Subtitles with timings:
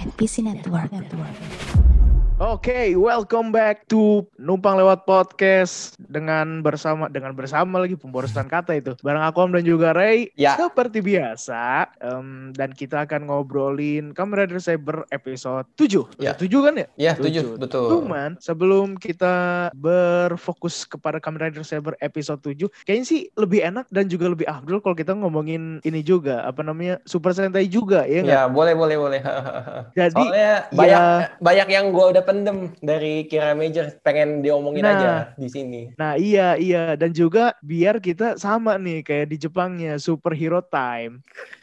[0.00, 0.92] and PC Network.
[0.92, 2.11] Network.
[2.42, 8.82] Oke, okay, welcome back to Numpang Lewat Podcast dengan bersama dengan bersama lagi pemborosan kata
[8.82, 8.98] itu.
[8.98, 10.34] Bareng aku Om dan juga Ray.
[10.34, 10.58] Ya.
[10.58, 16.18] Seperti biasa, um, dan kita akan ngobrolin Kamen Rider Saber episode 7.
[16.18, 16.34] Ya.
[16.34, 16.86] 7 kan ya?
[16.98, 17.86] Ya, 7, betul.
[17.86, 24.10] Cuman sebelum kita berfokus kepada Kamen Rider Saber episode 7, kayaknya sih lebih enak dan
[24.10, 26.98] juga lebih afdol kalau kita ngomongin ini juga, apa namanya?
[27.06, 28.34] Super Sentai juga, ya nggak?
[28.34, 29.20] Ya, boleh, boleh, boleh.
[29.94, 31.02] Jadi, Soalnya ya- banyak
[31.38, 34.96] banyak yang gue udah pendem dari Kira Major pengen diomongin Nah.
[34.96, 35.92] aja di sini.
[35.94, 41.20] Nah iya iya dan juga biar kita sama nih kayak di Jepangnya superhero time.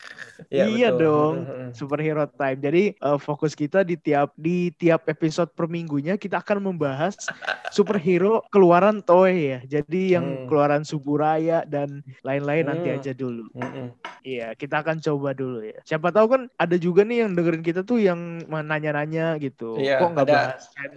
[0.47, 1.03] Ya, iya betul.
[1.03, 1.35] dong
[1.77, 2.57] superhero time.
[2.57, 7.19] Jadi eh, fokus kita di tiap di tiap episode per minggunya kita akan membahas
[7.75, 9.59] superhero keluaran Toei ya.
[9.67, 10.47] Jadi yang Hmm.
[10.47, 12.97] keluaran Suburaya dan lain-lain nanti Hmm.
[12.97, 13.51] aja dulu.
[13.51, 13.87] Mm-mm.
[14.23, 15.79] Iya, kita akan coba dulu ya.
[15.83, 19.75] Siapa tahu kan ada juga nih yang dengerin kita tuh yang nanya-nanya gitu.
[19.75, 20.41] Iya, Kok nggak ada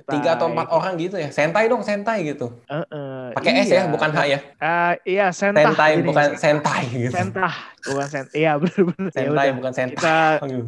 [0.06, 1.29] tiga atau empat orang gitu ya.
[1.34, 2.55] Sentai dong, sentai gitu.
[2.70, 3.64] Uh, uh, Pakai iya.
[3.67, 3.84] S ya, iya.
[3.91, 4.39] bukan H ya.
[4.62, 5.64] Uh, iya, sentai.
[5.67, 7.14] Sentai bukan sentai gitu.
[7.14, 8.37] Sentah, bukan iya, ya sentai.
[8.39, 9.11] Iya, benar-benar.
[9.11, 9.95] Sentai ya, bukan sentai.
[9.98, 10.17] Kita,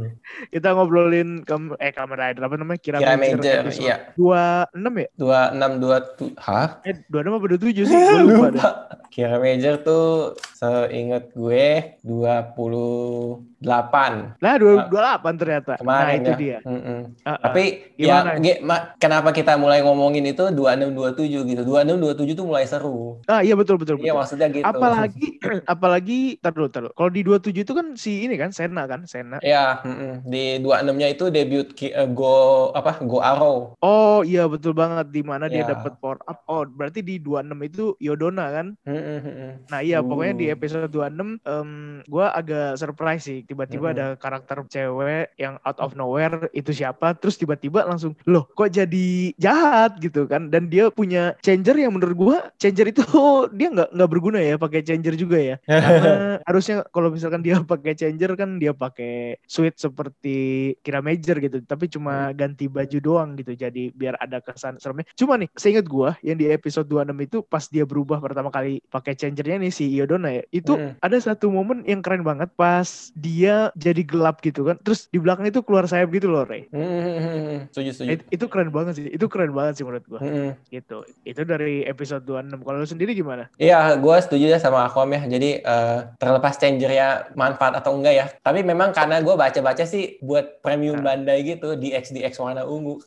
[0.54, 2.80] kita ngobrolin ke, eh kamera Rider apa namanya?
[2.80, 3.96] Kira Kira Major, iya.
[4.16, 5.08] 26 ya?
[5.20, 6.40] 26, 27.
[6.40, 6.68] Hah?
[6.88, 7.98] Eh, 26 apa 27 sih?
[8.24, 8.46] Lupa.
[8.54, 8.70] lupa.
[9.12, 12.53] Kira Major tuh seingat gue dua.
[12.56, 16.36] 40 dua dua delapan ternyata nah kemarin itu ya.
[16.36, 17.00] dia Mm-mm.
[17.22, 17.36] Ah, ah.
[17.40, 18.30] Tapi Gimana?
[18.34, 21.62] ya ge- ma- kenapa kita mulai ngomongin itu 2627 gitu.
[21.62, 23.18] 2627 tuh mulai seru.
[23.24, 24.64] ah iya betul betul, Iya maksudnya gitu.
[24.64, 25.26] apalagi
[25.66, 26.68] apalagi tar dulu.
[26.90, 30.24] kalau di dua tujuh itu kan si ini kan Sena kan Sena Ya, mm-mm.
[30.24, 33.00] di 26-nya itu debut eh, Go apa?
[33.00, 33.74] Go Arrow.
[33.78, 35.72] oh iya betul banget di mana dia Iya.
[35.72, 39.50] dapat power up oh berarti di dua enam itu Yodona kan Mm-mm, mm-mm.
[39.66, 40.52] Nah iya pokoknya di Uh.
[40.52, 41.68] episode 26 em
[42.04, 43.94] gue agak surprise sih tiba-tiba Mhm.
[43.94, 49.30] ada karakter cewek yang out of nowhere itu siapa terus tiba-tiba langsung loh kok jadi
[49.38, 49.96] jahat?
[50.02, 50.50] gitu kan.
[50.50, 53.00] Dan dia punya changer yang menurut gue changer itu
[53.58, 55.56] dia nggak nggak berguna ya pakai changer juga ya.
[55.70, 60.36] Karena harusnya kalau misalkan dia pakai changer kan dia pakai suit seperti
[60.80, 65.06] kira major gitu tapi cuma ganti baju doang gitu jadi biar ada kesan seremnya.
[65.14, 69.14] Cuma nih seingat gue yang di episode 26 itu pas dia berubah pertama kali pakai
[69.14, 70.98] changernya nih si Iodona ya itu Mm.
[70.98, 75.42] ada satu momen yang keren banget pas dia jadi gelap gitu kan terus di belakang
[75.44, 77.66] itu keluar sayap gitu loh Ray Mm-mm.
[77.68, 78.08] Setuju, setuju.
[78.12, 80.54] It- itu keren banget sih itu keren banget sih menurut gua Mm-mm.
[80.68, 85.08] gitu itu dari episode 26 kalau lu sendiri gimana Iya, gue setuju ya sama Akom
[85.08, 85.24] ya.
[85.24, 88.26] Jadi eh, terlepas changernya manfaat atau enggak ya.
[88.36, 91.10] Tapi memang karena gue baca-baca sih buat premium Nah.
[91.10, 93.00] Bandai gitu di XDX warna ungu.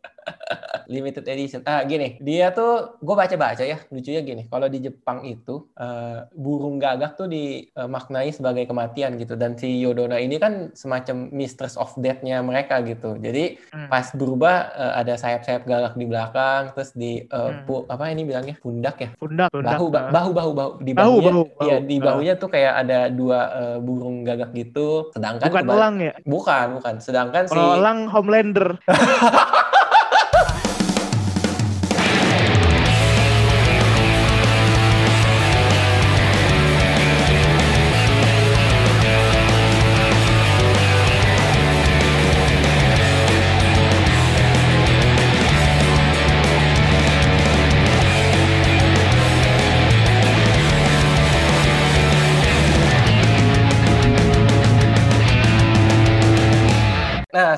[0.86, 1.60] Limited edition.
[1.62, 3.76] Ah gini, dia tuh gue baca-baca ya.
[3.88, 9.34] Lucunya gini, kalau di Jepang itu eh, burung gagak tuh dimaknai sebagai kematian gitu.
[9.34, 13.16] Dan si Yodona ini kan semacam mistress of death-nya mereka gitu.
[13.16, 13.88] Jadi Hmm.
[13.88, 17.64] pas berubah eh, ada sayap-sayap gagak di belakang, terus di eh, Hmm.
[17.64, 19.10] pu- apa ini bilangnya pundak ya?
[19.14, 21.84] pundak pundak bahu ba- bahu bahu bahu di Bahu, bahunya bahu, bahu.
[21.84, 22.02] di Ah.
[22.02, 26.94] bahunya tuh kayak ada dua eh, burung gagak gitu sedangkan bukan elang ya bukan bukan
[26.98, 28.78] sedangkan si kalau elang Homelander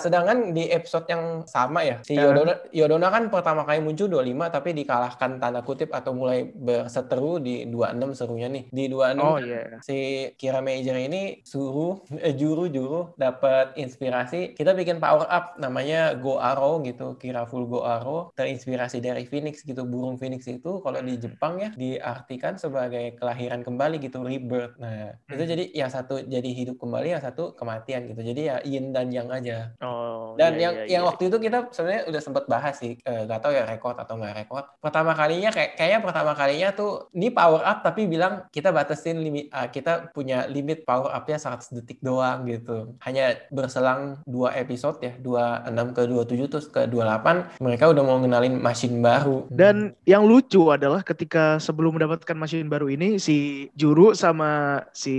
[0.01, 2.27] sedangkan di episode yang sama ya si Ya.
[2.27, 7.67] Yodona Yodona kan pertama kali muncul 25 tapi dikalahkan tanda kutip atau mulai berseteru di
[7.67, 8.65] 26 serunya nih.
[8.69, 9.63] Di 26 oh iya.
[9.83, 9.99] si
[10.35, 14.55] Kira Major ini suruh eh, juru juru dapat inspirasi.
[14.55, 18.31] Kita bikin power up namanya Go Arrow gitu Kira full Go Arrow.
[18.33, 23.99] Terinspirasi dari Phoenix gitu burung Phoenix itu kalau di Jepang ya diartikan sebagai kelahiran kembali
[23.99, 24.79] gitu rebirth.
[24.79, 25.51] Nah itu Hmm.
[25.51, 28.23] jadi yang satu jadi hidup kembali yang satu kematian gitu.
[28.23, 29.75] Jadi ya yin dan yang aja.
[29.83, 29.90] Oh
[30.37, 31.09] dan iya, yang iya, yang iya.
[31.09, 34.35] waktu itu kita sebenarnya udah sempat bahas sih, eh, gak tahu ya rekod atau nggak
[34.45, 34.65] rekod.
[34.81, 39.51] Pertama kalinya kayak kayaknya pertama kalinya tuh ini power up tapi bilang kita batasin limit,
[39.53, 42.97] ah, kita punya limit power upnya 100 detik doang gitu.
[43.05, 48.57] Hanya berselang dua episode ya, 26 ke 27 terus ke 28 mereka udah mau ngenalin
[48.61, 49.49] mesin baru.
[49.51, 55.17] Dan yang lucu adalah ketika sebelum mendapatkan mesin baru ini si Juru sama si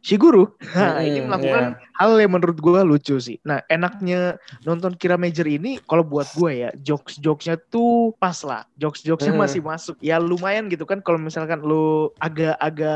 [0.00, 1.64] Shiguru nah, ini Mm-mm, melakukan
[1.98, 3.36] hal yang menurut gua lucu sih.
[3.44, 4.07] Nah enaknya
[4.60, 9.40] nonton Kira Major ini kalau buat gue ya jokes-jokesnya tuh pas lah jokes-jokesnya Hmm.
[9.40, 12.88] masih masuk ya lumayan gitu kan kalau misalkan lu agak-agak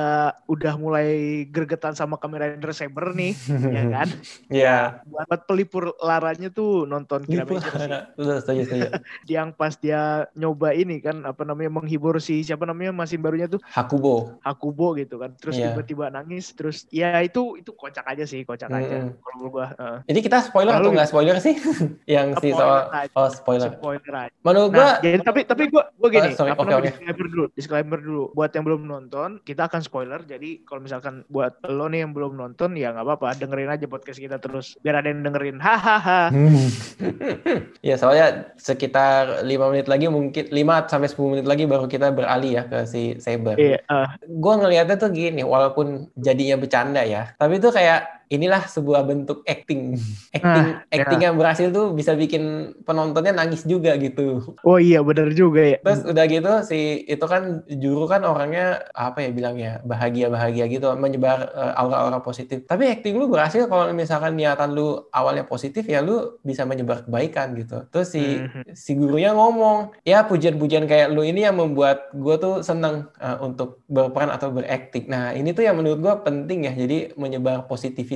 [0.46, 1.08] udah mulai
[1.46, 3.32] gregetan sama Kamen Rider Saber nih
[3.68, 4.08] ya kan
[4.48, 4.76] Iya.
[5.04, 7.44] buat, buat pelipur laranya tuh nonton Kira.
[7.44, 8.88] Major sih Betul, setuju, setuju.
[9.34, 10.00] yang pas dia
[10.32, 14.38] nyoba ini kan apa namanya menghibur si siapa namanya mesin barunya tuh Hakubo.
[14.40, 15.72] Hakubo gitu kan terus Iya.
[15.72, 19.18] tiba-tiba nangis terus ya itu itu kocak aja sih kocak aja Mm-mm.
[19.18, 19.96] kalau gua Heeh.
[20.06, 21.58] Ini kita spoiler Lalu- atau nggak spoiler sih?
[22.14, 23.10] yang si Spoiler soal aja.
[23.12, 23.70] oh spoiler.
[23.74, 26.78] spoiler aja Menurut Nah, gua jadi tapi tapi gua gua gini, Oh, sorry, apa namanya
[26.78, 26.86] oke.
[26.88, 28.24] disclaimer dulu, disclaimer dulu.
[28.32, 30.22] Buat yang belum nonton, kita akan spoiler.
[30.22, 34.16] Jadi kalau misalkan buat lo nih yang belum nonton ya nggak apa-apa, dengerin aja podcast
[34.16, 35.58] kita terus biar ada yang dengerin.
[35.58, 36.30] Hahaha.
[37.88, 42.60] ya soalnya sekitar lima menit lagi mungkin 5 sampai 10 menit lagi baru kita beralih
[42.60, 43.56] ya ke si Saber.
[43.58, 49.04] Iya, eh, Gue ngelihatnya tuh gini, walaupun jadinya bercanda ya, tapi itu kayak inilah sebuah
[49.04, 50.00] bentuk acting.
[50.32, 54.56] Acting Nah, acting yang berhasil tuh bisa bikin penontonnya nangis juga gitu.
[54.64, 55.76] oh iya bener juga ya.
[55.84, 61.52] Terus udah gitu si itu kan juru kan orangnya apa ya bilangnya bahagia-bahagia gitu menyebar
[61.52, 62.64] eh, aura-aura positif.
[62.64, 67.52] Tapi acting lu berhasil kalau misalkan niatan lu awalnya positif ya lu bisa menyebar kebaikan
[67.54, 67.84] gitu.
[67.92, 68.72] Terus si Mhm.
[68.72, 73.84] si gurunya ngomong, ya pujian-pujian kayak lu ini yang membuat gue tuh seneng eh, untuk
[73.86, 75.12] berperan atau berakting.
[75.12, 76.72] Nah ini tuh yang menurut gue penting ya.
[76.72, 77.68] Jadi menyebar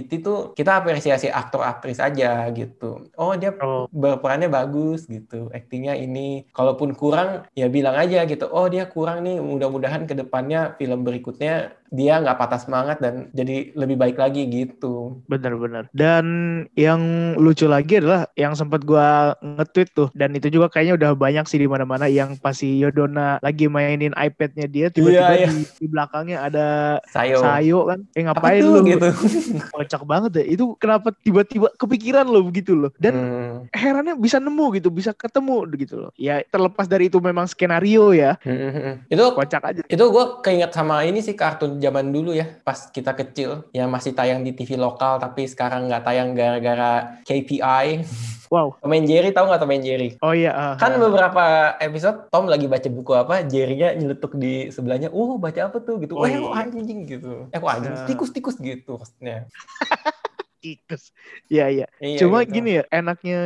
[0.06, 3.11] positivity tuh kita apresiasi aktor-aktris aja gitu.
[3.19, 6.47] Oh dia Oh, berperannya bagus gitu, aktingnya ini.
[6.55, 8.47] Kalaupun kurang, ya bilang aja gitu.
[8.53, 9.43] Oh dia kurang nih.
[9.43, 15.21] Mudah-mudahan ke depannya film berikutnya dia nggak patah semangat dan jadi lebih baik lagi gitu.
[15.27, 15.87] bener-bener.
[15.91, 16.25] Dan
[16.73, 17.00] yang
[17.37, 21.56] lucu lagi adalah yang sempat gua nge-tweet tuh dan itu juga kayaknya udah banyak sih
[21.56, 25.49] di mana-mana yang pas si Yodona lagi mainin iPad-nya dia tiba-tiba Iya, iya.
[25.49, 26.67] di, di belakangnya ada
[27.06, 27.38] Sayo.
[27.38, 28.00] Sayo kan.
[28.12, 28.81] Eh Apa ngapain lu?
[28.83, 29.09] gitu?
[29.75, 33.65] kocak banget ya itu kenapa tiba-tiba kepikiran lo begitu loh dan Hmm.
[33.73, 38.38] herannya bisa nemu gitu bisa ketemu gitu loh ya terlepas dari itu memang skenario ya
[38.38, 38.94] Hmm, hmm, hmm.
[39.09, 43.12] Itu kocak aja itu gue keinget sama ini sih kartun zaman dulu ya pas kita
[43.14, 47.87] kecil yang masih tayang di TV lokal tapi sekarang nggak tayang gara-gara KPI.
[48.52, 50.14] wow Tom and Jerry tahu nggak Tom and Jerry?
[50.23, 51.00] oh iya ah, Kan ah.
[51.02, 51.44] beberapa
[51.82, 56.14] episode Tom lagi baca buku apa, Jerry-nya nyeletuk di sebelahnya, "Oh, baca apa tuh?" gitu.
[56.14, 56.38] Oh, "Oh, iya.
[56.62, 57.94] anjing gitu." Eh, kok anjing?
[58.06, 59.46] Tikus-tikus gitu maksudnya.
[60.67, 61.15] tikus
[61.55, 62.61] ya iya Iya, Cuma gitu.
[62.61, 63.41] gini ya, enaknya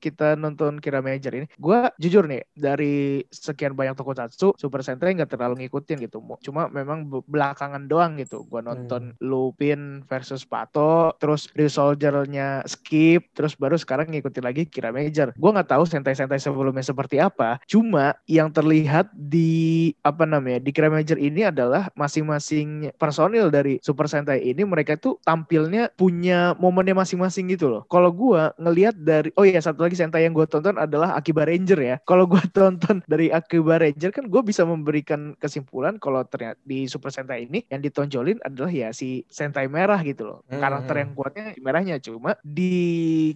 [0.00, 1.46] kita nonton Kira Major ini.
[1.54, 6.18] Gua jujur nih, dari sekian banyak tokusatsu, Super Sentai nggak terlalu ngikutin gitu.
[6.42, 8.42] Cuma memang be- belakangan doang gitu.
[8.46, 15.30] Gua nonton Lupin versus Pato, terus Resoldier-nya Skip, terus baru sekarang ngikutin lagi Kira Major.
[15.36, 17.62] Gua nggak tahu Sentai-Sentai sebelumnya seperti apa.
[17.68, 24.08] Cuma yang terlihat di apa namanya di Kira Major ini adalah masing-masing personil dari Super
[24.08, 27.82] Sentai ini mereka tuh tampilnya punya momennya masing-masing gitu loh.
[27.90, 31.80] Kalau gua ngelihat dari oh iya satu lagi Sentai yang gue tonton adalah Akiba Ranger
[31.82, 31.96] ya.
[32.06, 37.10] Kalau gua tonton dari Akiba Ranger kan gue bisa memberikan kesimpulan kalau ternyata di Super
[37.10, 40.38] Sentai ini yang ditonjolin adalah ya si Sentai merah gitu loh.
[40.46, 41.02] Hmm, Karakter hmm.
[41.02, 42.72] yang kuatnya merahnya cuma di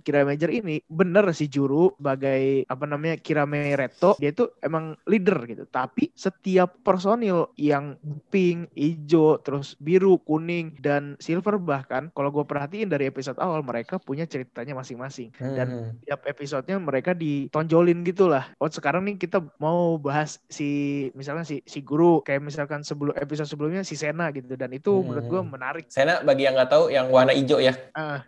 [0.06, 5.42] Kira Major ini bener si Juru sebagai apa namanya Kirame Reto dia itu emang leader
[5.48, 5.64] gitu.
[5.66, 7.96] Tapi setiap personil yang
[8.30, 13.96] pink, hijau, terus biru, kuning dan silver bahkan kalau gue perhatiin dari episode awal mereka
[13.96, 15.90] punya ceritanya masing-masing dan Hmm.
[16.04, 18.52] tiap episodenya mereka ditonjolin gitu lah.
[18.56, 20.68] Oh sekarang nih kita mau bahas si
[21.12, 25.08] misalnya si si guru kayak misalkan sebelum episode sebelumnya si Sena gitu dan itu Hmm.
[25.08, 25.84] menurut gue menarik.
[25.88, 27.72] Sena bagi yang nggak tahu yang warna hijau ya.
[27.90, 28.20] Ah,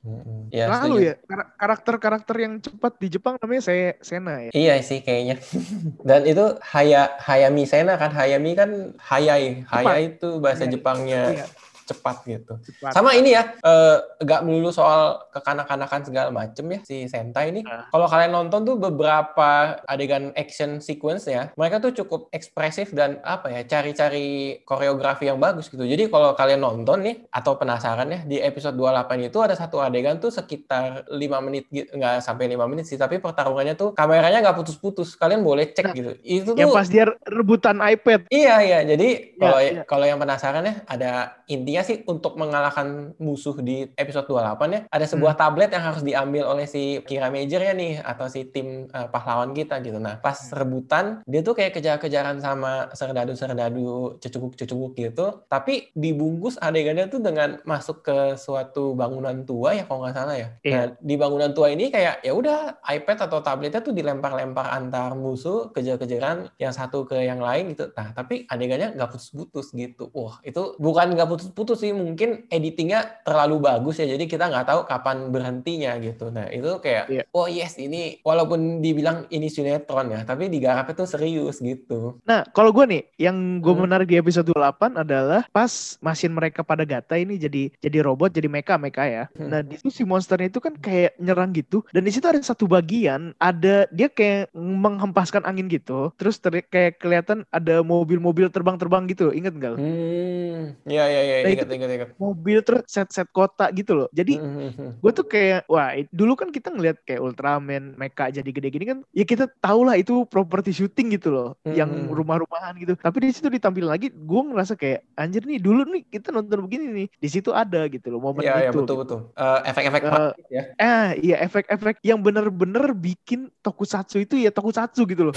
[0.49, 1.05] Ya, lalu setuju.
[1.05, 4.51] ya kar- karakter-karakter yang cepat di Jepang namanya saya Sena ya.
[4.51, 5.37] Iya sih kayaknya.
[6.09, 9.69] Dan itu Haya Hayami Sena kan Hayami kan Hayai.
[9.69, 10.73] Hayai itu bahasa Hayai.
[10.73, 11.47] Jepangnya Iya,
[11.89, 12.55] cepat gitu.
[12.63, 12.95] cepat.
[12.95, 17.67] Sama ini ya, eh, nggak melulu soal kekanak-kanakan segala macem ya si Sentai ini.
[17.67, 17.91] Ah.
[17.91, 23.51] Kalau kalian nonton tuh beberapa adegan action sequence ya, mereka tuh cukup ekspresif dan apa
[23.51, 25.83] ya, cari-cari koreografi yang bagus gitu.
[25.83, 30.23] Jadi kalau kalian nonton nih atau penasaran ya di episode 28 itu ada satu adegan
[30.23, 35.19] tuh sekitar 5 menit nggak sampai 5 menit sih, tapi pertarungannya tuh kameranya nggak putus-putus.
[35.19, 36.13] Kalian boleh cek Nah, gitu.
[36.21, 38.21] Itu Yang tuh pas dia rebutan iPad.
[38.29, 39.83] Iya iya, jadi Iya, kalau iya.
[39.89, 41.11] kalau yang penasaran ya ada
[41.49, 45.43] intinya sih untuk mengalahkan musuh di episode 28 ya ada sebuah Hmm.
[45.43, 49.53] tablet yang harus diambil oleh si Kira Major ya nih atau si tim eh, pahlawan
[49.53, 49.99] kita gitu.
[49.99, 50.57] Nah pas Hmm.
[50.57, 58.01] rebutan dia tuh kayak kejar-kejaran sama serdadu-serdadu cecuguk-cecuguk gitu, tapi dibungkus adegannya tuh dengan masuk
[58.01, 60.49] ke suatu bangunan tua ya kalau nggak salah ya.
[60.65, 60.73] Iya.
[60.73, 65.69] Nah di bangunan tua ini kayak ya udah iPad atau tabletnya tuh dilempar-lempar antar musuh
[65.71, 67.93] kejar-kejaran yang satu ke yang lain gitu.
[67.93, 70.09] Nah tapi adegannya nggak putus-putus gitu.
[70.17, 74.65] Wah itu bukan nggak putus-putus putus sih mungkin editingnya terlalu bagus ya jadi kita nggak
[74.65, 77.23] tahu kapan berhentinya gitu nah itu kayak Iya.
[77.29, 82.73] oh yes ini walaupun dibilang ini sinetron ya tapi digarapnya tuh serius gitu Nah, kalau
[82.73, 83.85] gue nih, yang gue Hmm.
[83.85, 85.69] menarik di episode 8 adalah pas
[86.01, 89.25] mesin mereka pada gata ini jadi jadi robot, jadi mecha mecha ya.
[89.37, 89.49] Hmm.
[89.53, 92.65] Nah, di situ si monsternya itu kan kayak nyerang gitu, dan di situ ada satu
[92.65, 99.33] bagian ada dia kayak menghempaskan angin gitu, terus ter- kayak kelihatan ada mobil-mobil terbang-terbang gitu,
[99.33, 99.77] inget nggak?
[99.77, 104.09] hmm ya ya ya Nah, ingat ingat ingat Mobil terus set-set kota gitu loh.
[104.11, 104.91] Jadi Hmm, hmm, hmm.
[105.03, 108.99] gue tuh kayak wah dulu kan kita ngeliat kayak Ultraman, mecha jadi gede gini kan
[109.11, 112.15] ya kita tahu lah itu properti syuting gitu loh yang Hmm.
[112.15, 116.31] rumah-rumahan gitu tapi di situ ditampil lagi gue ngerasa kayak anjir nih dulu nih kita
[116.31, 119.19] nonton begini nih di situ ada gitu loh momen iya, itu betul betul.
[119.35, 120.63] Eh, efek-efek praktis ya.
[120.77, 125.35] eh iya efek-efek yang bener-bener bikin tokusatsu itu ya tokusatsu gitu loh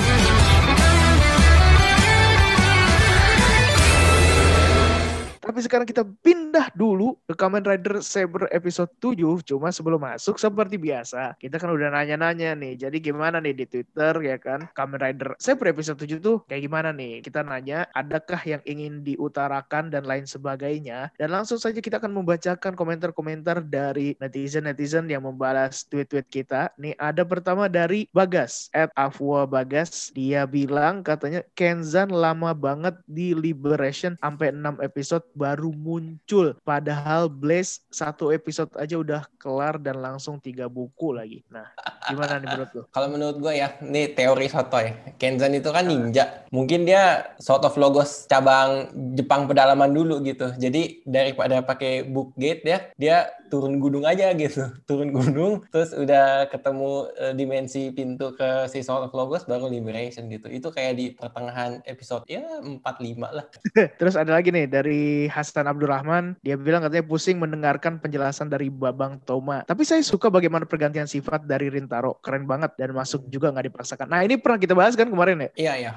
[5.51, 9.19] Tapi sekarang kita pindah dulu ke Kamen Rider Saber episode 7.
[9.43, 12.79] Cuma sebelum masuk seperti biasa, kita kan udah nanya-nanya nih.
[12.79, 14.71] Jadi gimana nih di Twitter ya kan?
[14.71, 17.19] Kamen Rider Saber episode 7 tuh kayak gimana nih?
[17.19, 21.11] Kita nanya, adakah yang ingin diutarakan dan lain sebagainya?
[21.19, 26.71] Dan langsung saja kita akan membacakan komentar-komentar dari netizen-netizen yang membalas tweet-tweet kita.
[26.79, 30.15] Nih ada pertama dari Bagas, at Afwa Bagas.
[30.15, 36.53] Dia bilang katanya Kenzan lama banget di Liberation sampai 6 episode baru muncul.
[36.61, 41.41] Padahal Blaze satu episode aja udah kelar dan langsung tiga buku lagi.
[41.49, 41.65] Nah,
[42.05, 42.83] gimana nih menurut lo?
[42.95, 45.17] Kalau menurut gue ya, ini teori sotoy.
[45.17, 46.45] Kenzan itu kan ninja.
[46.53, 50.53] Mungkin dia sort of logos cabang Jepang pedalaman dulu gitu.
[50.61, 53.17] Jadi daripada pakai book gate ya, dia
[53.51, 54.63] turun gunung aja gitu.
[54.87, 60.31] Turun gunung, terus udah ketemu eh, dimensi pintu ke si sort of logos baru liberation
[60.31, 60.47] gitu.
[60.47, 62.79] Itu kayak di pertengahan episode ya 4-5
[63.19, 63.45] lah.
[63.99, 69.19] Terus ada lagi nih dari Hasan Abdurrahman, dia bilang katanya pusing mendengarkan penjelasan dari Babang
[69.27, 69.67] Toma.
[69.67, 74.07] Tapi saya suka bagaimana pergantian sifat dari Rintaro, keren banget dan masuk juga nggak dipaksakan.
[74.07, 75.49] Nah ini pernah kita bahas kan kemarin ya?
[75.59, 75.91] Iya, iya.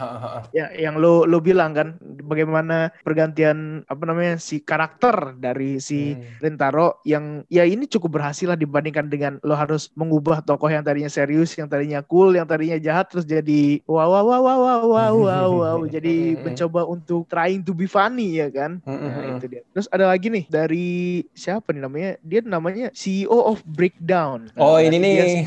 [0.51, 1.95] Ya, yang lo lo bilang kan
[2.25, 6.21] bagaimana pergantian apa namanya si karakter dari si Hmm.
[6.41, 11.11] Rintaro yang ya ini cukup berhasil lah dibandingkan dengan lo harus mengubah tokoh yang tadinya
[11.11, 15.15] serius, yang tadinya cool, yang tadinya jahat terus jadi wow wow wow wow wow wow
[15.15, 15.79] wow, wow.
[15.95, 18.81] jadi mencoba untuk trying to be funny ya kan.
[18.85, 19.63] Nah, itu dia.
[19.73, 22.11] Terus ada lagi nih dari siapa nih namanya?
[22.21, 24.53] Dia namanya CEO of Breakdown.
[24.55, 25.45] Nah, Oh, ini nih.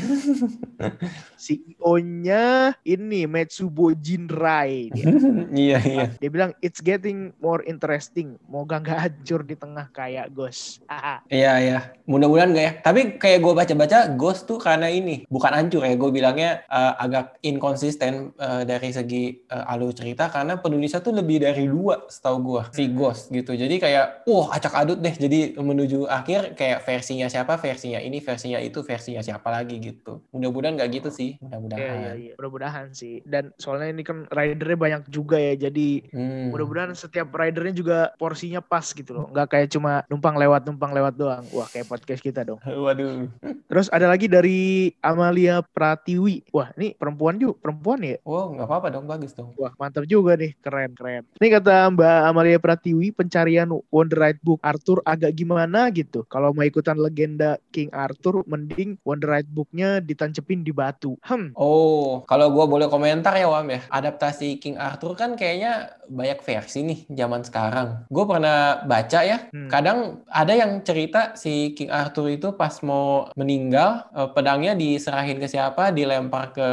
[1.38, 5.06] CEO-nya ini Metsubo Jinrai dia.
[5.48, 6.06] Iya, iya.
[6.18, 8.36] Dia bilang it's getting more interesting.
[8.50, 10.82] Moga nggak hancur di tengah kayak Ghost.
[11.30, 12.72] Iya iya, mudah-mudahan nggak ya.
[12.82, 15.94] Tapi kayak gue baca-baca, Ghost tuh karena ini bukan hancur ya.
[15.94, 21.42] Gue bilangnya eh, agak inkonsisten eh, dari segi eh, alur cerita karena penulisnya tuh lebih
[21.42, 23.54] dari dua, setahu gue si Ghost gitu.
[23.54, 25.14] Jadi kayak, wah acak adut deh.
[25.14, 30.24] Jadi menuju akhir kayak versinya siapa, versinya ini, versinya itu, versinya siapa lagi gitu.
[30.32, 32.14] Mudah-mudahan nggak gitu sih, Iya mudah-mudahan.
[32.16, 32.32] iya.
[32.38, 33.20] Mudah-mudahan sih.
[33.22, 35.58] Dan soalnya ini kan ridernya banyak juga ya.
[35.58, 36.48] Jadi Hmm.
[36.48, 39.26] mudah-mudahan setiap ridernya juga porsinya pas gitu loh.
[39.28, 41.44] Nggak kayak cuma numpang lewat numpang lewat doang.
[41.50, 42.60] Wah kayak podcast kita dong.
[42.84, 43.28] Waduh.
[43.68, 44.58] Terus ada lagi dari
[45.02, 46.48] Amalia Pratiwi.
[46.54, 48.16] Wah ini perempuan juga, perempuan ya.
[48.22, 49.52] Wow, nggak apa-apa dong, bagus dong.
[49.58, 51.26] Wah mantap juga nih, keren keren.
[51.36, 56.22] Ini kata Mbak Amalia Pratiwi, pencarian Wonderite Book Arthur agak gimana gitu.
[56.26, 61.17] Kalau mau ikutan legenda King Arthur, mending Wonderite Booknya ditancepin di batu.
[61.22, 66.40] Hmm, Oh, kalau gue boleh komentar ya Wam ya, adaptasi King Arthur kan kayaknya banyak
[66.40, 68.08] versi nih zaman sekarang.
[68.08, 69.68] Gue pernah baca ya, Hmm.
[69.68, 75.46] kadang ada yang cerita si King Arthur itu pas mau meninggal, eh, pedangnya diserahin ke
[75.46, 76.68] siapa, dilempar ke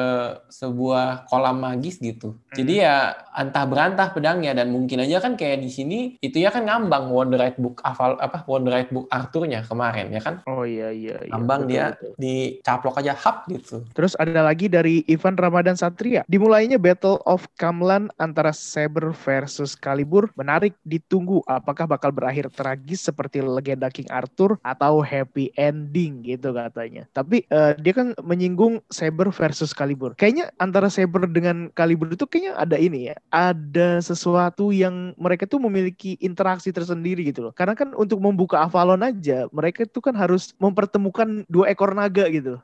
[0.50, 2.36] sebuah kolam magis gitu.
[2.56, 6.64] Jadi ya antah berantah pedangnya dan mungkin aja kan kayak di sini itu ya kan
[6.64, 10.40] ngambang Wonderite Book Aval apa Wonderite Book Arthurnya kemarin ya kan.
[10.48, 11.20] Oh iya iya.
[11.20, 11.32] iya.
[11.36, 12.12] Ngambang Betul, dia betul.
[12.16, 13.84] dicaplok aja hap gitu.
[13.92, 16.28] Terus ada lagi dari Ivan Ramadan Satria.
[16.28, 23.40] Dimulainya Battle of Kamlan antara Saber versus Kalibur menarik ditunggu apakah bakal berakhir tragis seperti
[23.40, 27.08] legenda King Arthur atau happy ending gitu katanya.
[27.16, 30.18] Tapi eh, dia kan menyinggung Saber versus Kalibur.
[30.18, 33.16] Kayaknya antara Saber dengan Kalibur itu kayaknya ada ini ya.
[33.32, 37.54] Ada sesuatu yang mereka tuh memiliki interaksi tersendiri gitu loh.
[37.56, 42.58] Karena kan untuk membuka Avalon aja mereka itu kan harus mempertemukan dua ekor naga gitu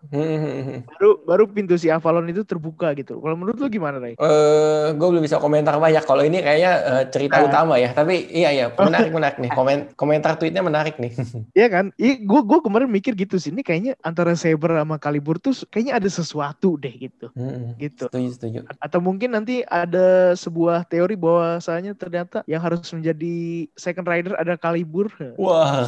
[0.98, 3.22] baru baru pintu si Avalon itu terbuka gitu.
[3.22, 4.18] Kalau menurut lu gimana, Ray?
[4.18, 6.02] Eh, gue belum bisa komentar banyak.
[6.02, 7.46] Kalau ini kayaknya eh, cerita Nah.
[7.46, 7.94] utama ya.
[7.94, 9.52] Tapi iya iya menarik menarik nih.
[9.54, 11.14] Komen komentar tweetnya menarik nih.
[11.54, 11.86] Iya kan?
[12.00, 13.54] Iya, gue gue kemarin mikir gitu sih.
[13.54, 17.30] Ini kayaknya antara Saber sama Kalibur tuh kayaknya ada sesuatu deh gitu.
[17.38, 17.78] Mm-mm.
[17.78, 18.08] Gitu.
[18.08, 18.58] Setuju, setuju.
[18.80, 25.12] Atau mungkin nanti ada sebuah teori bahwasanya ternyata yang harus menjadi second rider ada Kalibur.
[25.36, 25.86] Wah.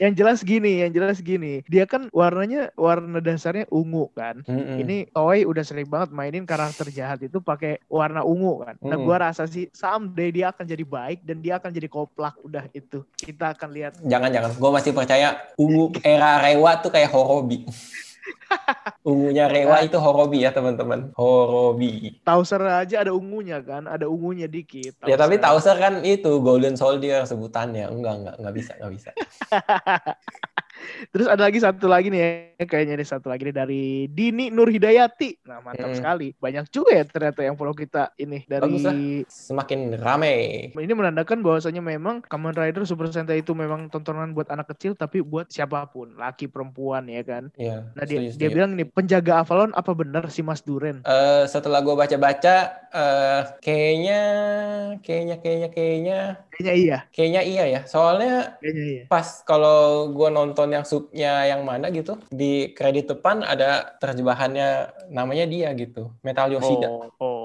[0.00, 1.60] Yang jelas gini, yang jelas gini.
[1.68, 4.40] Dia kan warnanya warna dasarnya ungu kan.
[4.48, 4.80] Mm-mm.
[4.82, 8.74] Ini Toei udah sering banget mainin karakter jahat itu pakai warna ungu kan.
[8.80, 9.04] Nah, Mm-mm.
[9.04, 13.04] gua rasa sih someday dia akan jadi baik dan dia akan jadi koplak udah itu.
[13.12, 13.92] Kita akan lihat.
[14.00, 15.28] Jangan jangan, gue masih percaya
[15.60, 17.68] ungu era Rewa tuh kayak Horobi.
[19.02, 21.10] Ungunya Rewa itu Horobi ya teman-teman.
[21.18, 22.22] Horobi.
[22.22, 25.02] Tauser aja ada ungunya kan, ada ungunya dikit.
[25.04, 25.74] Ya tapi Tauser.
[25.74, 27.90] Tauser kan itu Golden Soldier sebutannya.
[27.90, 29.10] Enggak enggak enggak bisa enggak bisa.
[31.10, 32.20] Terus ada lagi satu lagi nih
[32.58, 35.44] ya, kayaknya nih satu lagi nih dari Dini Nur Hidayati.
[35.44, 35.98] Nah, mantap Mm.
[35.98, 36.28] sekali.
[36.38, 38.94] Banyak juga ya ternyata yang follow kita ini dari Bagus lah.
[39.28, 40.34] Semakin rame.
[40.72, 45.20] ini menandakan bahwasanya memang Kamen Rider Super Sentai itu memang tontonan buat anak kecil tapi
[45.20, 47.52] buat siapa pun, laki perempuan ya kan.
[47.54, 47.92] Iya.
[47.92, 48.56] Nah dia, setuju, dia setuju.
[48.56, 51.02] bilang ini penjaga Avalon apa benar si Mas Duren?
[51.04, 52.56] Eh, setelah gue baca-baca,
[52.88, 54.20] eh, kayaknya,
[55.02, 56.18] kayaknya, kayaknya, kayaknya,
[56.52, 57.80] Kayaknya iya, kayaknya iya ya.
[57.88, 59.02] Soalnya kayaknya iya.
[59.08, 65.44] pas kalau gue nonton yang subnya yang mana gitu, di kredit depan ada terjemahannya namanya
[65.44, 66.88] dia gitu, Metal Yoshida.
[66.88, 67.41] Oh, oh,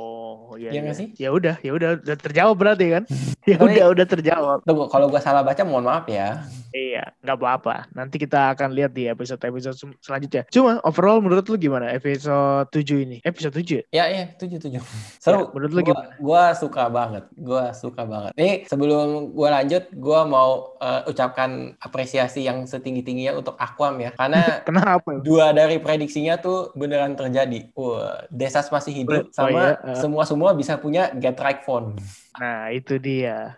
[0.56, 1.02] iya, Iya nggak iya.
[1.04, 1.08] sih?
[1.20, 3.04] Ya udah, ya udah, udah terjawab berarti kan?
[3.50, 4.58] ya Tapi- udah, udah terjawab.
[4.64, 6.48] Tunggu, kalau gue salah baca mohon maaf ya.
[6.70, 7.90] Iya, nggak apa-apa.
[7.92, 10.46] Nanti kita akan lihat di episode-episode selanjutnya.
[10.48, 13.18] Cuma overall menurut lu gimana episode 7 ini?
[13.24, 13.84] Episode 7 ya?
[13.90, 14.84] Ya, ya, tujuh tujuh.
[15.18, 15.42] Seru.
[15.42, 16.10] Ya, menurut lu gua, gimana?
[16.20, 17.24] gua suka banget.
[17.34, 18.32] Gua suka banget.
[18.36, 21.50] Nih, sebelum gua lanjut, gua mau eh, ucapkan
[21.80, 24.12] apresiasi yang setinggi-tingginya untuk Aquam ya.
[24.14, 25.18] Karena Kenapa?
[25.18, 27.74] dua dari prediksinya tuh beneran terjadi.
[27.74, 29.98] Wah, Desas masih hidup Oh, sama iya, eh.
[30.38, 31.98] Semua-semua bisa punya get right phone.
[32.38, 33.58] Nah, itu dia.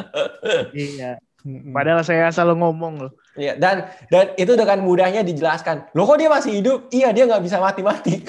[0.72, 1.20] iya.
[1.46, 3.12] Padahal saya selalu ngomong loh.
[3.36, 5.92] Iya, dan dan itu dengan mudahnya dijelaskan.
[5.92, 6.88] Loh kok dia masih hidup?
[6.88, 8.24] Iya, dia nggak bisa mati-mati.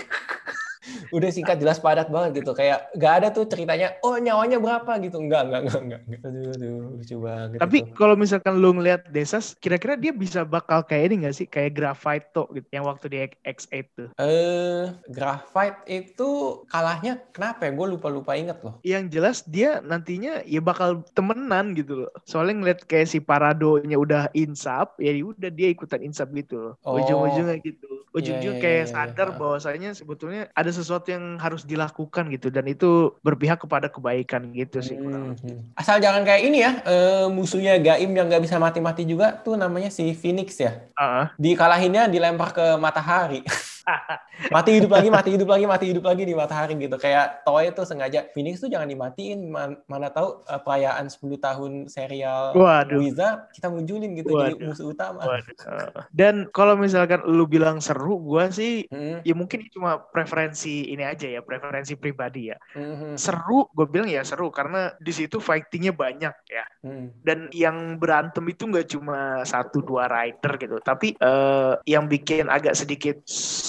[1.13, 2.51] Udah singkat jelas padat banget gitu.
[2.58, 5.22] Kayak nggak ada tuh ceritanya, oh nyawanya berapa gitu.
[5.22, 6.01] Enggak, enggak, enggak, enggak.
[6.03, 6.22] enggak.
[6.25, 7.58] Aduh, aduh, lucu banget.
[7.62, 7.94] Tapi itu.
[7.94, 11.48] kalau misalkan lu ngeliat Desas, kira-kira dia bisa bakal kayak ini gak sih?
[11.48, 12.67] Kayak Graphite gitu.
[12.74, 14.10] Yang waktu di X8 tuh.
[14.17, 16.29] Eh, Graphite itu
[16.67, 17.72] kalahnya kenapa ya?
[17.77, 18.82] Gue lupa-lupa inget loh.
[18.82, 22.12] Yang jelas dia nantinya ya bakal temenan gitu loh.
[22.25, 26.74] Soalnya ngeliat kayak si Paradonya udah insap, ya udah dia ikutan insap gitu loh.
[26.84, 27.00] Oh.
[27.00, 27.88] Ujung-ujungnya gitu.
[28.17, 28.94] Ujung-ujung Iya, iya, kayak iya, iya.
[28.94, 32.53] sadar bahwasanya sebetulnya ada sesuatu yang harus dilakukan gitu.
[32.53, 34.94] Dan itu berpihak kepada kebaikan gitu sih.
[34.94, 35.33] lebih.
[35.42, 35.74] Hmm.
[35.74, 39.90] Asal jangan kayak ini ya, eh, musuhnya Gaim yang nggak bisa mati-mati juga tuh namanya
[39.90, 40.85] si Phoenix ya.
[40.94, 43.42] Ah, Dikalahinnya dilempar ke matahari.
[44.55, 46.95] mati hidup lagi, mati hidup lagi, mati hidup lagi di matahari gitu.
[47.00, 49.47] Kayak Toei tuh sengaja Phoenix tuh jangan dimatiin.
[49.47, 53.00] Man- mana tahu eh, perayaan 10 tahun serial Waduh.
[53.00, 54.67] Wiza kita munculin gitu jadi Waduh.
[54.67, 55.21] musuh utama.
[55.23, 55.55] Waduh.
[55.63, 61.03] Uh, Dan kalau misalkan lu bilang seru, gua sih Hmm, ya mungkin cuma preferensi ini
[61.03, 62.57] aja ya, preferensi pribadi ya.
[62.73, 66.65] hmm, Seru, gue bilang ya seru karena di situ fightingnya banyak ya.
[66.83, 67.21] hmm.
[67.21, 72.73] Dan yang berantem itu nggak cuma satu dua rider gitu, tapi eh, yang bikin agak
[72.73, 73.19] sedikit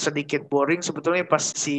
[0.09, 1.79] sedikit boring sebetulnya pas si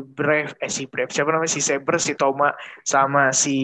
[0.00, 3.56] Brave, eh si Brave siapa namanya si Saber, si Toma sama si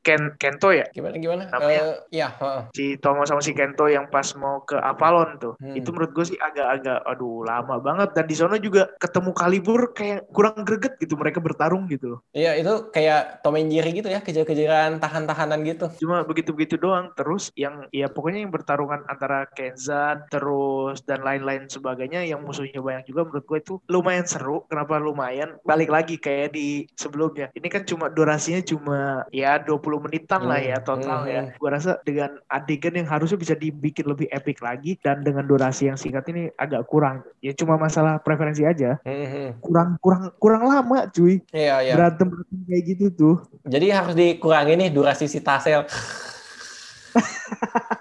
[0.00, 0.86] Ken Kento ya.
[0.90, 1.42] Gimana gimana?
[1.50, 1.82] Namanya?
[2.06, 2.60] Eh, ya, heeh.
[2.70, 5.72] si Tomo sama si Kento yang pas mau ke Avalon tuh Hmm.
[5.72, 10.28] itu menurut gue sih agak-agak aduh lama banget dan di sana juga ketemu Kalibur kayak
[10.30, 14.20] kurang greget gitu mereka bertarung gitu loh Iya, itu kayak Tom and Jerry gitu ya,
[14.20, 15.88] kejar-kejaran tahan-tahanan gitu.
[15.96, 22.22] cuma begitu-begitu doang terus yang ya pokoknya yang bertarungan antara Kenzan terus dan lain-lain sebagainya
[22.22, 26.84] yang musuhnya banyak juga menurut gue itu lumayan seru kenapa lumayan balik lagi kayak di
[26.94, 31.40] sebelumnya ini kan cuma durasinya cuma ya 20 menitan lah ya Hmm, total hmm, ya
[31.42, 31.52] hmm.
[31.56, 35.98] gue rasa dengan adegan yang harusnya bisa dibikin lebih epic lagi dan dengan durasi yang
[35.98, 39.48] singkat ini agak kurang ya cuma masalah preferensi aja Hmm, hmm.
[39.64, 41.94] kurang kurang kurang lama cuy Iya, iya.
[41.96, 45.82] berantem berantem kayak gitu tuh Jadi harus dikurangi nih durasi si Tasel.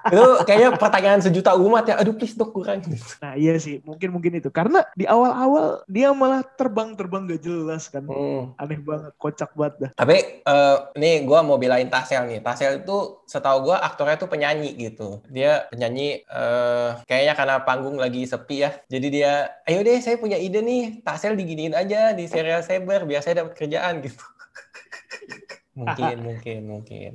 [0.05, 1.97] Itu kayaknya pertanyaan sejuta umat ya.
[1.97, 2.93] Aduh please dok kurangin.
[3.19, 8.05] nah iya sih mungkin mungkin itu karena di awal-awal dia malah terbang-terbang gak jelas kan
[8.05, 8.53] Hmm.
[8.61, 12.39] aneh banget kocak banget dah Tapi eh, nih gue mau belain Tasel nih.
[12.39, 15.25] Tasel itu setahu gue aktornya tuh penyanyi gitu.
[15.27, 18.71] Dia penyanyi eh, kayaknya karena panggung lagi sepi ya.
[18.85, 21.01] Jadi dia, ayo deh saya punya ide nih.
[21.01, 24.21] Tasel diginiin aja di serial Saber biar saya dapat kerjaan gitu.
[25.79, 27.11] mungkin, mungkin, mungkin.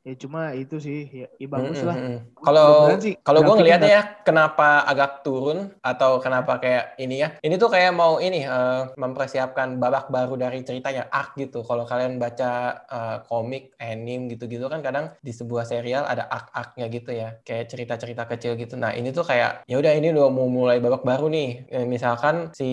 [0.00, 2.24] Ya cuma itu sih ya, ya bagus lah.
[2.40, 2.88] Kalau
[3.20, 7.36] kalau gue ngelihatnya ya kenapa agak turun atau kenapa kayak ini ya.
[7.44, 11.60] Ini tuh kayak mau ini eh, mempersiapkan babak baru dari ceritanya arc gitu.
[11.68, 17.12] Kalau kalian baca eh, komik, anime gitu-gitu kan kadang di sebuah serial ada arc-arcnya gitu
[17.12, 17.36] ya.
[17.44, 18.80] Kayak cerita-cerita kecil gitu.
[18.80, 21.68] Nah, ini tuh kayak ya udah ini udah mau mulai babak baru nih.
[21.68, 22.70] Eh, misalkan si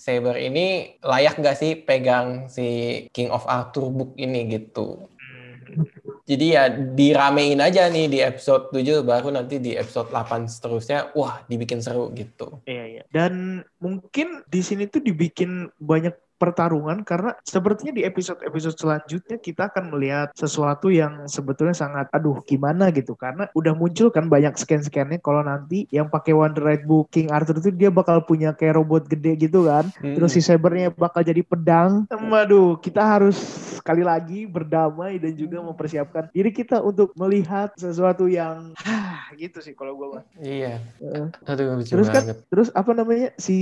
[0.00, 5.10] Saber ini layak nggak sih pegang si King of Arthur book ini gitu.
[6.30, 11.42] Jadi ya diramein aja nih di episode 7 baru nanti di episode 8 seterusnya wah
[11.50, 12.62] dibikin seru gitu.
[12.70, 13.02] Iya iya.
[13.10, 19.92] Dan mungkin di sini tuh dibikin banyak pertarungan karena sepertinya di episode-episode selanjutnya kita akan
[19.92, 25.44] melihat sesuatu yang sebetulnya sangat aduh gimana gitu karena udah muncul kan banyak scan-scannya kalau
[25.44, 29.36] nanti yang pakai Wonder Right Book King Arthur itu dia bakal punya kayak robot gede
[29.38, 30.16] gitu kan Hmm.
[30.16, 33.36] terus si Sabernya bakal jadi pedang waduh kita harus
[33.76, 38.72] sekali lagi berdamai dan juga mempersiapkan diri kita untuk melihat sesuatu yang
[39.34, 40.78] gitu sih kalau gue Iya.
[41.44, 42.36] Aduh Terus kan banget.
[42.48, 43.58] terus apa namanya si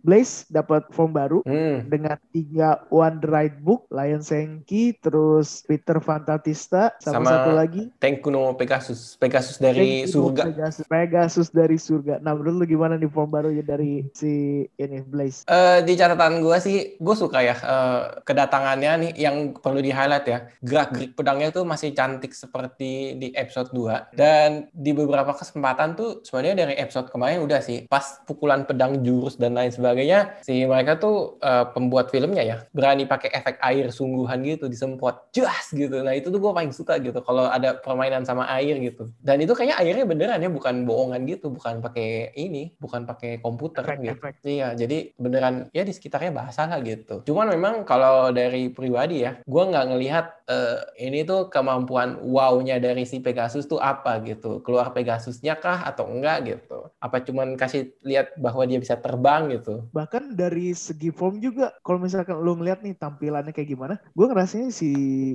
[0.00, 1.84] Blaze dapat form baru Hmm.
[1.98, 8.30] Dengan tiga One Right Book, Lion Senki, terus Peter Fantatista, sama, Sama satu lagi Tenku
[8.30, 9.18] no Pegasus.
[9.18, 10.42] Pegasus dari Senki surga.
[10.54, 12.22] Pegasus, Pegasus dari surga.
[12.22, 15.42] Nah menurut lu gimana nih form barunya dari si ini Blaze?
[15.50, 20.26] Eh, di catatan gue sih, gue suka ya eh, kedatangannya nih yang perlu di highlight
[20.30, 20.38] ya.
[20.62, 24.14] Gerak-gerik pedangnya tuh masih cantik seperti di episode 2.
[24.14, 27.90] Dan di beberapa kesempatan tuh sebenarnya dari episode kemarin udah sih.
[27.90, 33.08] Pas pukulan pedang jurus dan lain sebagainya, si mereka tuh eh, pembuat filmnya ya berani
[33.08, 36.04] pakai efek air sungguhan gitu disemprot jas gitu.
[36.04, 39.08] Nah itu tuh gue paling suka gitu kalau ada permainan sama air gitu.
[39.24, 43.88] Dan itu kayaknya airnya beneran ya, bukan bohongan gitu, bukan pakai ini, bukan pakai komputer
[43.96, 44.12] gitu.
[44.12, 44.44] Efek-efek.
[44.44, 47.24] Iya, jadi beneran ya di sekitarnya bahasa lah gitu.
[47.24, 53.04] Cuman memang kalau dari pribadi ya, gue nggak ngelihat eh, ini tuh kemampuan wow-nya dari
[53.04, 54.64] si Pegasus tuh apa gitu.
[54.64, 56.88] Keluar Pegasusnya kah atau enggak gitu.
[56.98, 59.84] Apa cuman kasih lihat bahwa dia bisa terbang gitu.
[59.92, 64.72] Bahkan dari segi form juga, kalau misalkan lu ngeliat nih tampilannya kayak gimana, gue ngerasanya
[64.72, 64.90] si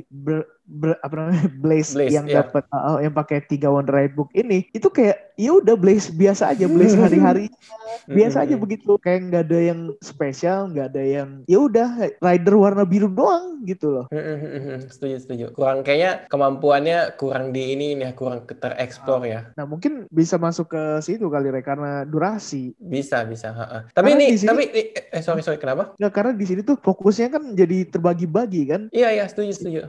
[0.09, 2.41] Ber- Ber- apa namanya Blaze, Blaze, yang iya.
[2.41, 6.57] dapat uh, yang pakai tiga Wonder Right Book ini, itu kayak ya udah Blaze biasa
[6.57, 7.53] aja, Blaze hari-hari
[8.07, 8.63] biasa aja Mm-mm.
[8.63, 11.87] begitu kayak nggak ada yang spesial nggak ada yang ya udah
[12.19, 14.83] rider warna biru doang gitu loh Mm-mm.
[15.03, 15.45] Setuju setuju.
[15.51, 19.51] Kurang kayaknya kemampuannya kurang di ini nih, kurang tereksplor ya.
[19.53, 23.51] nah mungkin bisa masuk ke situ kali Rek karena durasi Bisa bisa.
[23.51, 23.89] ha-ha.
[23.89, 24.63] Tapi Karena ini sini- tapi
[25.09, 25.91] eh sorry sorry kenapa?
[25.93, 29.79] nggak karena di sini tuh fokusnya kan jadi terbagi-bagi kan Iya iya setuju setuju.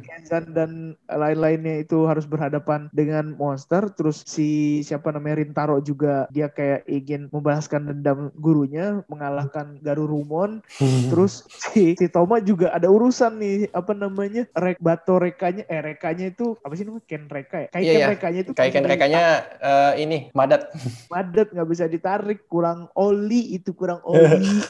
[0.00, 0.70] Kenzan dan
[1.06, 4.48] lain-lainnya itu harus berhadapan dengan monster terus si
[4.80, 10.62] siapa namanya Rintaro juga dia kayak ingin membalaskan dendam gurunya mengalahkan Garurumon
[11.08, 16.30] terus si si Toma juga ada urusan nih apa namanya rek bato rekanya eh rekanya
[16.30, 17.04] itu apa sih namanya?
[17.10, 17.68] Ken reka ya?
[17.74, 18.06] Kayak iya.
[18.06, 19.22] rekanya itu Kayak kan rekanya
[19.58, 20.70] eh, ini madat.
[21.10, 24.62] Padat nggak bisa ditarik kurang oli itu kurang oli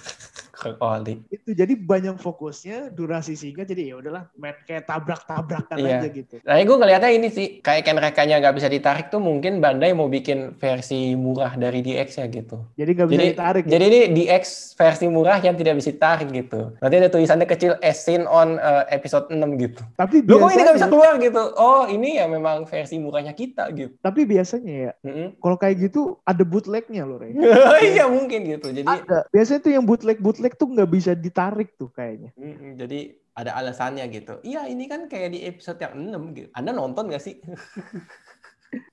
[0.78, 1.14] Oli.
[1.28, 5.98] itu jadi banyak fokusnya durasi singkat jadi ya udahlah main kayak tabrak-tabrakan Iya.
[5.98, 9.58] aja gitu Nah, gue ngelihatnya ini sih, kayak kan rekanya nggak bisa ditarik tuh mungkin
[9.58, 12.56] Bandai mau bikin versi murah dari DX ya gitu.
[12.72, 14.44] jadi nggak bisa Jadi, ditarik jadi ini DX
[14.74, 16.60] versi murah yang tidak bisa ditarik gitu.
[16.78, 19.82] Nanti ada tulisannya kecil as seen on uh, episode 6 gitu.
[19.94, 21.42] tapi Loh kok ini nggak bisa keluar gitu?
[21.54, 23.92] Oh ini ya memang versi murahnya kita gitu.
[23.98, 25.38] tapi biasanya ya Mm-mm.
[25.38, 27.32] kalau kayak gitu ada bootlegnya loh Rey
[27.92, 28.68] Iya mungkin gitu.
[28.68, 33.16] Jadi ada biasanya tuh yang bootleg bootleg tuh nggak bisa ditarik tuh kayaknya mm-mm, jadi
[33.32, 34.44] ada alasannya gitu.
[34.44, 36.48] Iya ini kan kayak di episode yang 6 gitu.
[36.52, 37.40] Anda nonton gak sih?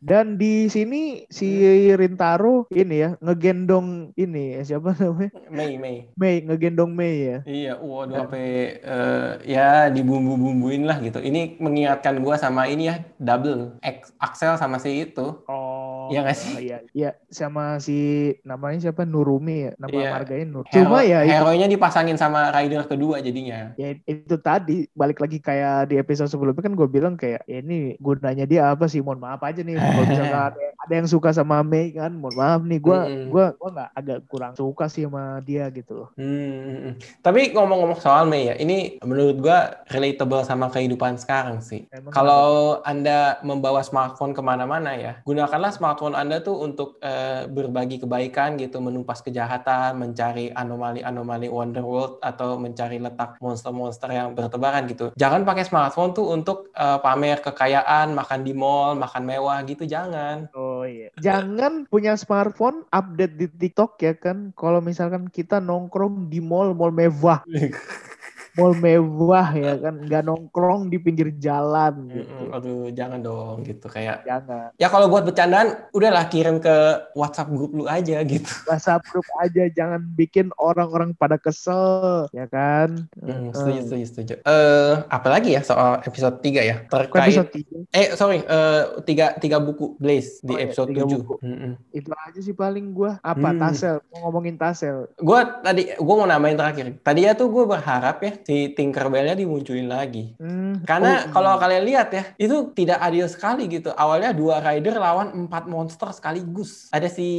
[0.04, 1.48] dan di sini si
[1.96, 5.98] Rintaro ini ya ngegendong ini ya, siapa namanya Mei Mei.
[6.20, 11.20] Mei ngegendong Mei ya Iya, waduh sampai eh, ya dibumbu-bumbuin lah gitu.
[11.20, 15.44] Ini mengingatkan gua sama ini ya, double X- Axel sama si itu.
[15.48, 15.69] oh
[16.10, 16.54] Iya nggak sih?
[16.60, 17.98] iya iya sama si
[18.42, 20.10] namanya siapa Nurumi ya nama Iya.
[20.12, 23.72] marganya Nur Hero, cuma ya itu- hero-nya dipasangin sama rider kedua jadinya.
[23.76, 27.94] ya itu tadi balik lagi kayak di episode sebelumnya kan gue bilang kayak ya ini
[27.98, 31.62] gunanya dia apa sih mohon maaf aja nih kalau misalkan ada, ada yang suka sama
[31.62, 33.28] Mei kan mohon maaf nih gue Mm-mm.
[33.28, 36.94] gua gua nggak agak kurang suka sih sama dia gitu loh Hmm, hmm, hmm.
[37.20, 41.84] Tapi ngomong-ngomong soal Mei ya, ini menurut gua relatable sama kehidupan sekarang sih.
[42.10, 42.48] Kalau
[42.82, 48.80] Anda membawa smartphone ke mana-mana ya, gunakanlah smartphone Anda tuh untuk eh, berbagi kebaikan gitu,
[48.80, 55.12] menumpas kejahatan, mencari anomali-anomali Wonderworld atau mencari letak monster-monster yang bertebaran gitu.
[55.20, 60.48] Jangan pakai smartphone tuh untuk eh, pamer kekayaan, makan di mall, makan mewah gitu, jangan.
[60.56, 61.12] Oh iya.
[61.20, 64.56] Jangan punya smartphone update di TikTok ya kan.
[64.56, 67.44] Kalau misalkan kita nongkrong di mall mall mewah.
[68.52, 72.50] mall mewah ya kan, nggak nongkrong di pinggir jalan gitu.
[72.50, 74.72] Aduh jangan dong gitu kayak Jangan.
[74.76, 76.76] ya kalau buat bercandaan udahlah kirim ke
[77.14, 78.50] WhatsApp grup lu aja gitu.
[78.66, 83.06] WhatsApp grup aja, jangan bikin orang-orang pada kesel, ya kan?
[83.16, 84.34] Hmm, Eh, setuju, setuju, setuju.
[84.40, 86.76] Eh, apalagi ya soal episode 3 ya?
[86.84, 87.78] Terkait episode tiga?
[87.92, 91.16] eh sorry, eh, tiga, tiga buku Blaze di Oh, iya, episode tiga 7.
[91.16, 91.36] buku.
[91.42, 91.74] Mm-mm.
[91.92, 93.60] itu aja sih paling gua apa Hmm.
[93.60, 96.86] Tasel mau ngomongin Tasel Gue tadi gue mau nambahin terakhir.
[97.00, 100.36] Tadi ya tuh gue berharap ya si Tinkerbell-nya dimunculin lagi.
[100.38, 101.62] Hmm, Karena oh, kalau iya.
[101.62, 103.92] kalian lihat ya, itu tidak adil sekali gitu.
[103.96, 106.88] Awalnya dua rider lawan empat monster sekaligus.
[106.92, 107.30] Ada si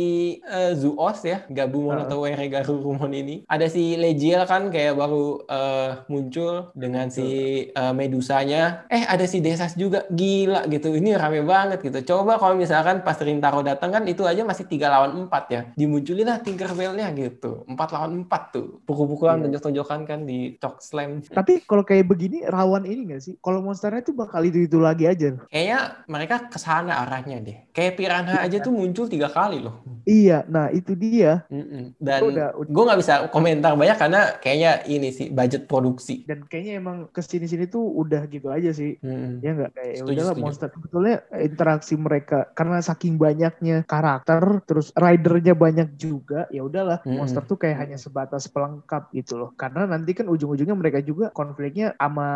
[0.42, 2.06] eh, Zuos ya, Gabumon Heeh.
[2.08, 3.44] atau Were Garurumon ini.
[3.46, 7.26] Ada si Legiel kan kayak baru eh, muncul dengan si
[7.70, 8.84] eh, Medusanya.
[8.90, 10.92] Eh ada si Desas juga, gila gitu.
[10.92, 12.14] Ini rame banget gitu.
[12.14, 15.60] Coba kalau misalkan pas Rintaro datang kan itu aja masih tiga lawan empat ya.
[15.76, 17.64] Dimunculin lah Tinkerbell-nya gitu.
[17.68, 18.80] Empat lawan empat tuh.
[18.84, 19.44] Pukul-pukulan, Iya.
[19.46, 21.22] tonjok-tonjokan kan di Chalk Slam.
[21.30, 25.06] tapi kalau kayak begini rawan ini gak sih kalau monsternya tuh bakal itu itu lagi
[25.06, 27.58] aja Kayaknya mereka ke sana arahnya deh.
[27.70, 29.86] Kayak Piranha aja tuh muncul tiga kali loh.
[30.02, 31.94] iya nah itu dia Mm-mm.
[31.96, 36.26] Dan gue nggak bisa komentar banyak karena kayaknya ini sih budget produksi.
[36.26, 39.38] dan kayaknya emang ke sini sini tuh udah gitu aja sih Mm-mm.
[39.38, 40.42] ya nggak kayak ya Setuju, udahlah setuju.
[40.42, 47.20] monster sebetulnya interaksi mereka karena saking banyaknya karakter terus ridernya banyak juga ya udahlah Mm-mm.
[47.20, 51.92] monster tuh kayak hanya sebatas pelengkap gitu loh karena nanti kan ujung-ujungnya mereka juga konfliknya
[52.00, 52.28] sama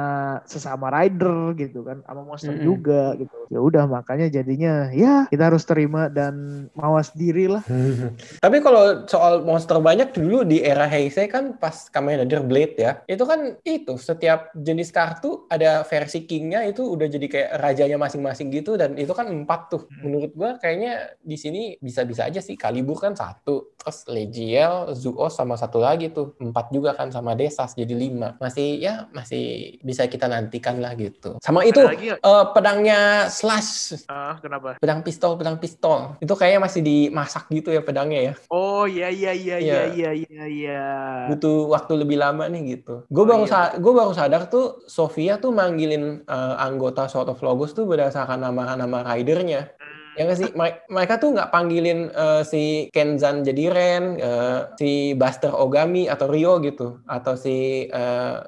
[0.45, 2.67] sesama rider gitu kan sama monster Mm-mm.
[2.69, 7.65] juga gitu ya udah makanya jadinya ya kita harus terima dan mawas diri lah
[8.45, 12.93] Tapi kalau soal monster banyak dulu di era Heisei kan pas Kamen Rider Blade ya,
[13.09, 18.53] itu kan itu setiap jenis kartu ada versi kingnya itu udah jadi kayak rajanya masing-masing
[18.53, 19.83] gitu dan itu kan empat tuh.
[20.03, 22.57] Menurut gua kayaknya di sini bisa-bisa aja sih.
[22.59, 27.75] Kalibur kan satu, terus Legiel, Zuos sama satu lagi tuh empat juga kan sama Desas
[27.77, 28.34] jadi lima.
[28.39, 29.45] Masih ya masih
[29.81, 31.37] bisa kita nantikan lah gitu.
[31.39, 34.07] Sama itu lagi eh, pedangnya Slash.
[34.07, 34.77] Ah kenapa?
[34.79, 36.17] Pedang pistol pedang pistol.
[36.19, 38.35] Itu kayaknya masih dimasak gitu ya pedangnya ya.
[38.49, 39.61] Oh iya iya iya Iya.
[39.61, 39.83] iya.
[39.91, 40.83] iya iya iya.
[41.31, 43.05] Butuh waktu lebih lama nih gitu.
[43.09, 43.75] Gue Oh, baru iya.
[43.75, 49.03] gue baru sadar tuh Sofia tuh manggilin eh, anggota Sword of Logos tuh berdasarkan nama-nama
[49.05, 49.71] ridernya
[50.15, 50.51] ya nggak sih?
[50.91, 56.59] Mereka tuh nggak panggilin eh, si Kenzan jadi Ren eh, si Buster Ogami atau Rio
[56.63, 57.87] gitu atau si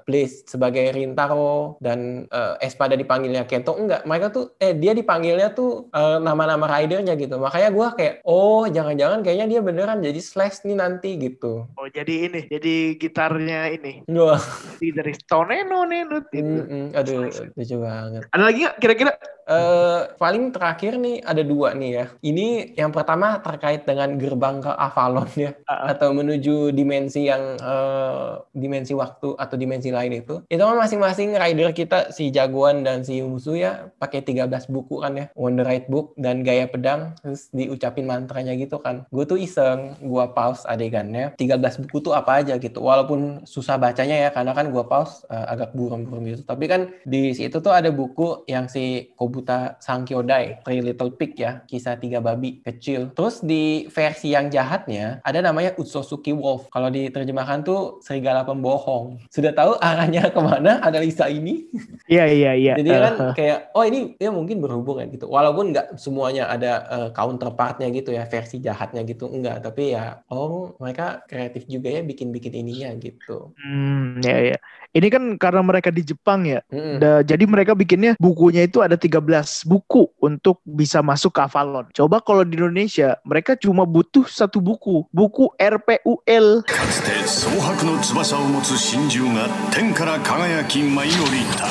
[0.06, 3.74] Blaze sebagai Rintaro dan eh, Espada dipanggilnya Kento.
[3.76, 7.38] Enggak mereka tuh eh dia dipanggilnya tuh eh, nama-nama ridernya gitu.
[7.38, 11.66] Makanya gua kayak oh jangan-jangan kayaknya dia beneran jadi Slash nih nanti gitu.
[11.76, 14.06] Oh jadi ini jadi gitarnya ini.
[14.06, 14.40] Wah,
[14.80, 16.62] dari Toneno Nenut gitu.
[16.66, 16.96] Mm-mm.
[16.96, 18.22] aduh, lucu banget.
[18.30, 19.12] ada lagi nggak kira-kira?
[19.46, 22.04] Eh, paling terakhir nih ada dua nih ya.
[22.20, 28.92] Ini yang pertama terkait dengan gerbang ke Avalon ya, atau menuju dimensi yang eh, dimensi
[28.92, 30.42] waktu atau dimensi lain itu.
[30.50, 35.12] Itu kan masing-masing rider kita si jagoan dan si musuh ya pakai 13 buku kan
[35.16, 39.06] ya, Wonder Right Book dan gaya pedang terus diucapin mantranya gitu kan.
[39.14, 41.32] Gue tuh iseng, gue pause adegannya.
[41.38, 42.82] 13 buku tuh apa aja gitu.
[42.82, 46.42] Walaupun susah bacanya ya karena kan gue pause eh, agak buram-buram gitu.
[46.42, 51.45] Tapi kan di situ tuh ada buku yang si Kobuta Sankyodai, Three Little Pig ya,
[51.68, 53.12] kisah tiga babi kecil.
[53.16, 56.68] Terus di versi yang jahatnya ada namanya Utsosuki Wolf.
[56.72, 59.22] Kalau diterjemahkan tuh serigala pembohong.
[59.30, 61.66] Sudah tahu arahnya ke mana analisa ini?
[62.12, 65.26] iya iya iya Jadi kan Eh, kayak oh ini ya mungkin berhubungan gitu.
[65.30, 70.74] Walaupun nggak semuanya ada eh, counterpartnya gitu ya, versi jahatnya gitu enggak, tapi ya oh
[70.82, 73.52] mereka kreatif juga ya bikin-bikin ininya gitu.
[73.56, 74.56] hmm ya ya
[74.96, 76.96] ini kan karena mereka di Jepang ya Mm-mm.
[77.00, 81.85] Da- jadi mereka bikinnya bukunya itu ada 13 buku untuk bisa masuk ke Avalon.
[81.93, 86.63] Coba kalau di Indonesia mereka cuma butuh satu buku, buku RPUL.
[86.63, 91.67] かつて蒼白の翼を持つ真珠が天から輝き舞い降りた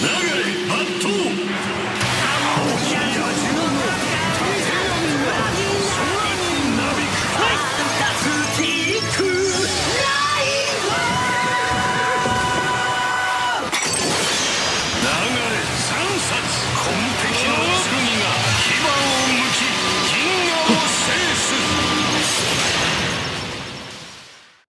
[0.00, 0.25] 流れ抜刀